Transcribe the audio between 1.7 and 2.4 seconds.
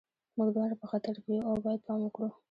پام وکړو